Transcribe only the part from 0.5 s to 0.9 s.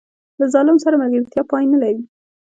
ظالم